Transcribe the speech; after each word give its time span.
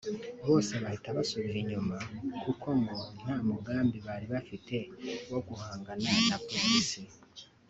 bose 0.47 0.73
bahita 0.83 1.09
basubira 1.17 1.57
inyuma 1.63 1.95
kuko 2.43 2.67
ngo 2.81 2.97
nta 3.21 3.35
mugambi 3.47 3.97
bari 4.07 4.25
bafite 4.33 4.77
wo 5.31 5.39
guhangana 5.47 6.09
na 6.29 6.37
Polisi 6.47 7.01